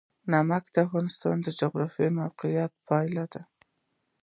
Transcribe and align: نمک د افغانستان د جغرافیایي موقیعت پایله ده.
نمک 0.31 0.63
د 0.73 0.77
افغانستان 0.85 1.35
د 1.41 1.47
جغرافیایي 1.59 2.15
موقیعت 2.19 2.71
پایله 2.87 3.25
ده. 3.33 3.41